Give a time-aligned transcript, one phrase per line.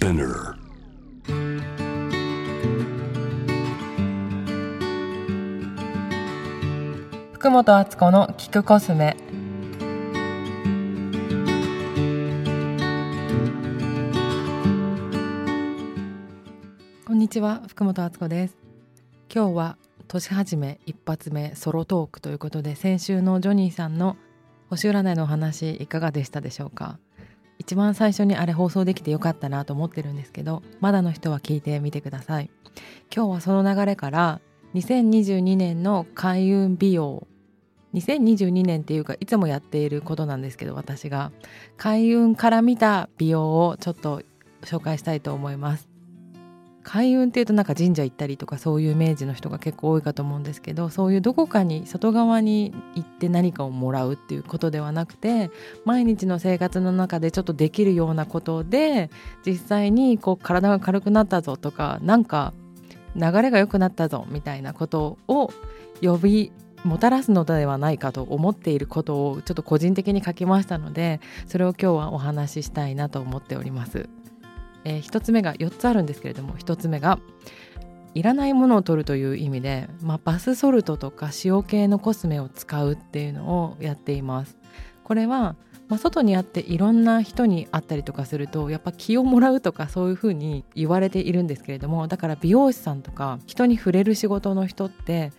[0.00, 0.54] Spinner.
[7.34, 9.14] 福本敦子の聞くコスメ
[17.06, 18.56] こんにちは福本敦子です
[19.32, 19.76] 今日は
[20.08, 24.16] 年始め一発目ソロトークということで先週のジョニーさんの
[24.70, 26.98] 星占いのお話いかがでしたでしょうか
[27.70, 32.50] 一番最初にあれ放送できてよかったなと思ってるんですけどまだの人は聞いてみてください。
[33.14, 34.40] 今日はその流れから
[34.74, 37.28] 2022年の開運美容
[37.94, 41.30] 2022年っていうかいつもやっていることなんですけど私が
[41.76, 44.24] 開運から見た美容をちょっと
[44.62, 45.89] 紹介したいと思います。
[46.82, 55.50] 開運っていうとなんか神社行ったりとかそういうイメージの人が結構多いかと思うんですけどそういうどこかに外側に行って何かをもらうっていうことではなくて
[55.84, 59.10] 毎日の生活の中でちょっとできるようなことで
[59.44, 62.54] 実際にこう体が軽くなったぞとかなんか
[63.14, 65.52] 流れが良くなったぞみたいなことを
[66.00, 66.52] 呼び
[66.84, 74.08] もたらすのではないかと思っていることをちょっと個人的に書きましたのでそれを今日はお話ししたいなと思っております。
[74.84, 77.18] えー、1つ目が4つあるんですけれども1つ目が
[78.14, 84.58] いらないものを取るという意味で、まあ、バスソルトとか塩系のコスメを使うっていうのをやっています。
[85.04, 85.56] これは
[85.90, 95.32] まあ、外にあっていろんな人に会ったりとかするとやっぱ気をもらうとかそういうふうに言われているんですけれどもだから美容師さんとか人に触れる仕事の人って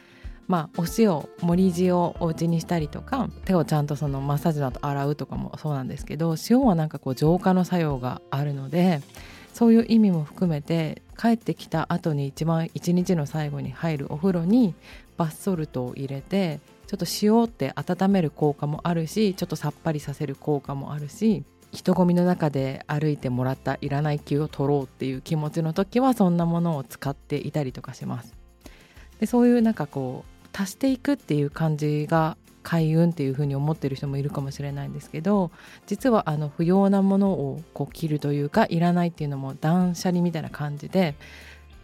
[0.51, 8.99] まあ、お塩盛り塩をお家にしたりとか手をちゃんとそのマッサージの後洗うとかもそうなんですけど塩はなんかこう浄化の作用があるので
[9.53, 14.75] そういう意味も含めて帰ってきた後に一番一日の最後に入るお風呂に
[15.15, 28.41] バスソルトを入れてちょっと塩って温める効果もあるしちょっとさっぱりさせる効果もあるし人混みの中で歩いてもらったいらない気を取ろうっていう気持ちの時はそんなものを使っていたりとかします。
[29.21, 35.51] でそういうなんかこう足していくっていう感じが開運っていう風に思ってる人もいるかもしれないんですけど
[35.87, 41.15] 実はあの不要なものをこう切るというかいらないっていうのも断捨離みたいな感じで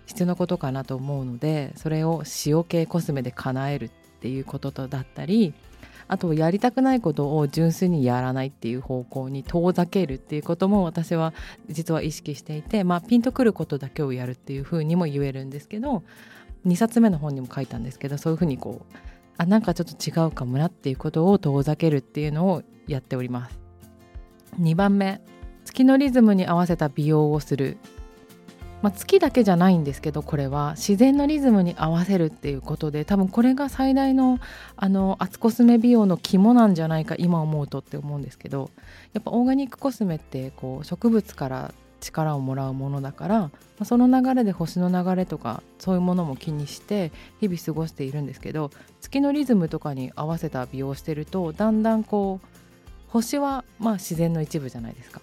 [0.05, 3.89] 必要なことかなと思うのでそれを塩系コスメで叶えるっ
[4.21, 5.53] ていうこととだったり
[6.07, 11.33] あとやりたくないことを純粋にやらないっていう方向に遠ざけるっていうことも私は
[11.69, 16.03] 実は意識していて、まあ、ピンとくることだけをやるっていうふうにも言えるんですけど
[16.67, 18.95] 2冊目の本にも書いたんですけどそういうふうにこう
[19.37, 23.59] あなんかちょっと違うかもなっていうことを遠ざけるっていうのをやっております。
[24.59, 25.21] 2番目
[25.65, 27.77] 月のリズムに合わせた美容をする、
[28.81, 34.39] まあ、月だけじゃないんですけどこれは自然のリズムに合わせるっていうことで多分これが最大の
[34.75, 38.71] あの厚コスメ美容の肝なんじゃないか今思うとって思うんですけど
[39.13, 43.51] やっぱオーガニックコスメってこう植物から力をもらうものだから、
[43.83, 48.71] その流れで星の流れとかそういうものも気にして日々過ごしているんですけど
[49.01, 52.47] 月のリズムとかに合わせた美容をしてるとだんだんこう
[53.09, 55.21] 星はまあ自然の一部じゃないですか。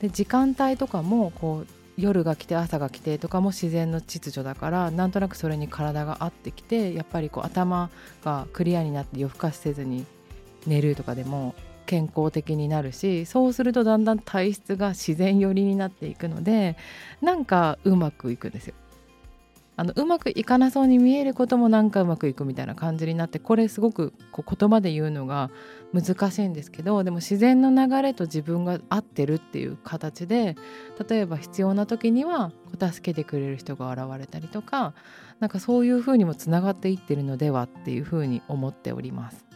[0.00, 1.66] で時間帯とかもこう
[1.96, 7.90] 夜が来て朝が来てとかも自然の秩序だからなんとなくそれに体が合ってきてやっぱりこう頭
[8.24, 10.06] がクリアになって夜更かしせずに
[10.66, 11.54] 寝るとかでも
[11.90, 16.76] 健康的になるしそうするとだんだん体質が自然寄りになっていくので
[17.20, 18.74] なんかうまくいくんですよ。
[19.76, 25.50] あのうまくいかなそうに見えることもなんかうまくいくみたいな感じになってこれすごくこう言葉で言うのが
[25.94, 30.54] 難しいんですけどでも自然の流れと自分が合ってるっていう形で
[31.08, 34.92] 例えば必要な時には助けてくれる人が現れたりとか
[35.40, 39.49] なんかそういう風にもつながっていってるのではっていう風に思っております。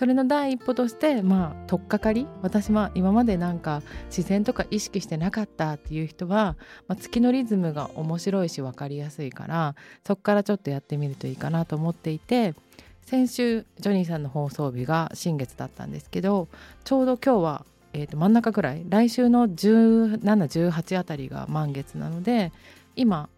[0.00, 6.56] それの第一歩としてまあ取っかかり私は今までなんか自然とか意識してなかったっていう人は、
[6.88, 9.74] まあ、月のリズムが面白いし分かりやすいから
[10.06, 12.54] そこからちょっとやってみるといいかなと思っていて
[13.02, 16.48] 先週ジョニーさんの放送日が新月だったんですけど
[16.84, 22.52] ちょうど今日は、えー、と真ん中ぐらい来週の1718あたりが満月なので
[22.96, 23.28] 今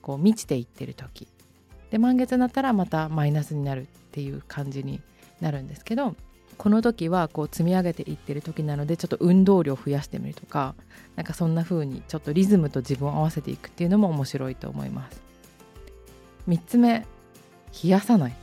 [0.00, 1.28] こう満ちていってる時。
[1.90, 5.02] で満月になったらまたマイナスになるっていう感じに
[5.40, 6.14] なるんですけど
[6.56, 10.74] この時はこう積み上げていってる時なのでちょっと運動量を増やしてみるとか
[11.14, 15.22] なんかそんな風にちょっとリズムと自分を合わせていくっていうのも面白いと思います。
[16.48, 17.06] 3つ目
[17.82, 18.34] 冷やさない。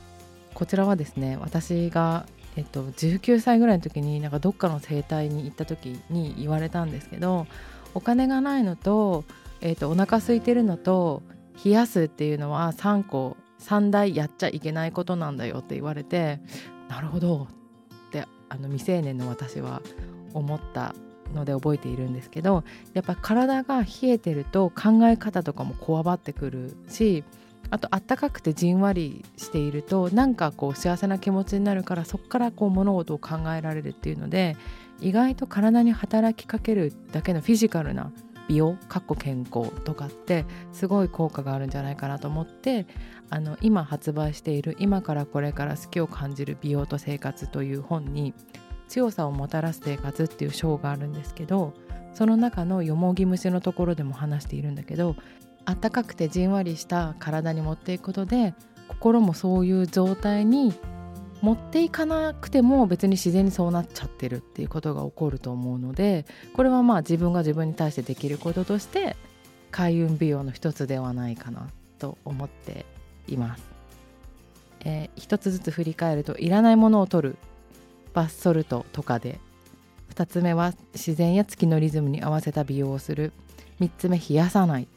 [0.54, 2.26] こちらはですね私が
[2.58, 7.48] えっと、19歳ぐらいの時になんかどっかの整体に行った時に言われたんですけど
[7.94, 9.26] お金がないのと,、
[9.62, 11.22] えっとお腹空いてるのと
[11.64, 16.40] 冷やすっていうのは3個3大やっちゃいけないことなんだよって言われて
[16.90, 17.48] なるほど。
[18.08, 19.82] ってあの未成年の私は
[20.34, 20.94] 思った
[21.34, 27.24] ので覚えているんですけどやっぱ体が冷えてると考え方とかもこわばってくるし
[27.72, 34.56] あとあったかくてじんわりしているとなんかこう幸せな気持ちになるからそこからこう物事を考えられるっていうので
[35.02, 38.12] 意外と体に働きかけるだけのフィジカルな
[38.48, 42.86] 美容かっこ健康とかってすごい効果があるんじゃないかなと思って
[43.30, 48.34] あの今発売している「今からこれから好きを感じる美容と生活」という本に
[48.88, 51.74] 「強さをもたらす生活」っていう章があるんですけど
[52.14, 55.16] その中のよもぎ虫のところでも話しているんだけど
[55.66, 58.54] 暖かくてじんわりした体に持っていくことで
[58.88, 60.74] 心もそういう状態に
[61.46, 66.26] 持っていかなくても別に自然にそうなっちゃってるっていうことが起こると思うので
[66.56, 69.16] これはまあ自分が自分に対してできることとして
[69.70, 71.70] 開運美容の一つではないかな
[72.00, 72.88] と思って
[73.28, 73.64] います。
[74.86, 77.38] えー、一つずつ振り返るといらないものを取る
[78.16, 79.40] バスソルトとかで
[80.16, 83.34] 2つ目は自然や月のリズムに合わせた美容をする
[83.82, 84.88] 3つ目冷やさない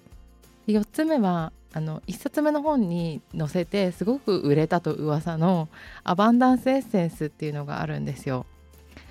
[0.67, 5.69] 4つ目はあの1冊目の本に載せてすごく売れたと噂の
[6.03, 8.47] アバンダンスエッセンスっていうのがあるんですよ。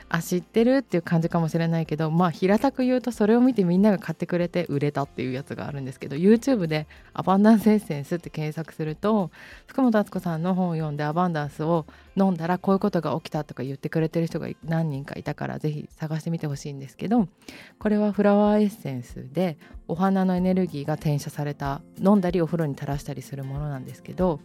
[0.09, 9.31] あ知ってるっていう感じかもしれないけどまあ平たく言うとそれを見てみんなが買ってくれて売れたっていうやつがあるんですけど YouTube で「アバンダンスエッセンス」って検索すると
[9.65, 17.27] 福本敦子さんの本を読んでアバンダンスを飲んだらこういうことが起きたとか言ってくれてる人が何人かいたから是非探してみてほしいんですけど
[17.77, 19.57] これはフラワーエッセンスで
[19.87, 24.39] お花のエネルギーが転写された飲んだりお風呂に垂らしたりするものなんですけど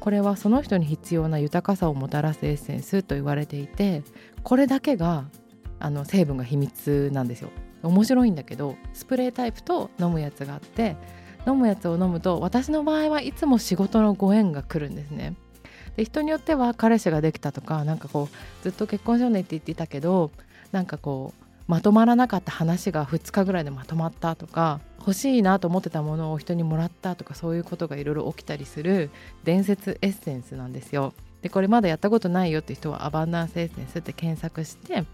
[0.00, 4.02] これはその人に必要な豊かさをもたらすエッセンスと言われていて
[4.42, 5.24] これだけが
[5.80, 7.50] あの成分が秘密なんですよ。
[7.82, 10.96] 面白いんだけどスプレータイプと飲むやつがあって
[11.46, 15.34] 飲むやつを飲むと私の場合はいつも仕事のご縁が来るんですね。
[15.96, 20.30] で人によっては彼氏ができたとかなんかこうずっと結婚しようねって言ってたけど
[20.72, 29.10] なんかこうまとまらなかった話が2日ぐらいでまとまったとか欲しいなと思ってたものを人にもらったとかそういうことがいろいろ起きたりする
[29.44, 31.14] 伝説エッセンスなんですよ。
[31.42, 35.04] でこれまだやったことないよって人はアバンダンスエッセンスって検索して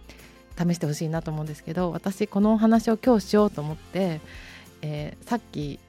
[0.56, 4.20] 試してほしいなと思うんですけど私このお話を今日しようと思って、
[4.82, 5.81] えー、さっき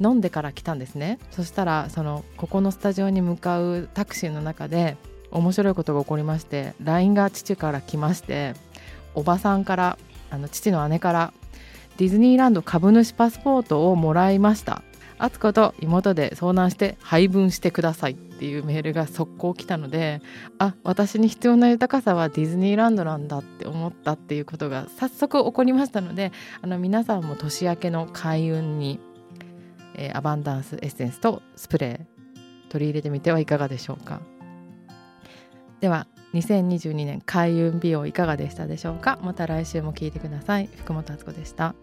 [0.00, 4.96] 飲んでから来たんですねそしたらそのここのスタジオに向かうタクシーの中で
[5.32, 8.54] 面白いことが起こりまして LINE が父から来まして
[9.14, 9.98] おばさんから
[10.30, 11.32] あの父の姉から
[11.96, 14.82] ディズニーランド株主パスポートをもらいました。
[15.18, 20.22] 敦子と妹で相談して配分してくださいっていうメールが速攻来たので
[20.58, 26.32] あ私に必要な豊かさはディズニーランドなんだって思ったっていうことが早速起こりましたので
[26.62, 29.00] あの皆さんも年明けの開運に、
[29.94, 34.20] えー、アバンダンスエッセンスとスプレー取り入れてみてはいかがでしょうか。
[35.80, 39.18] では2022年開運美容いかがでしたでしょうか？
[39.22, 40.68] また来週も聞いてください。
[40.76, 41.74] 福本敦子でした。